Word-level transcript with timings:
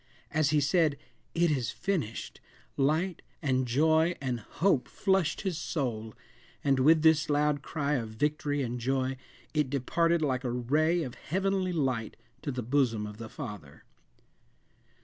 As 0.31 0.49
he 0.49 0.59
said, 0.59 0.97
"It 1.35 1.51
is 1.51 1.69
finished," 1.69 2.41
light, 2.75 3.21
and 3.39 3.67
joy, 3.67 4.15
and 4.19 4.39
hope, 4.39 4.87
flushed 4.87 5.41
his 5.41 5.59
soul, 5.59 6.15
and 6.63 6.79
with 6.79 7.03
this 7.03 7.29
loud 7.29 7.61
cry 7.61 7.93
of 7.93 8.09
victory 8.09 8.63
and 8.63 8.79
joy, 8.79 9.15
it 9.53 9.69
departed 9.69 10.23
like 10.23 10.43
a 10.43 10.49
ray 10.49 11.03
of 11.03 11.13
heavenly 11.13 11.71
light 11.71 12.17
to 12.41 12.51
the 12.51 12.63
bosom 12.63 13.05
of 13.05 13.17
the 13.17 13.29
Father. 13.29 13.83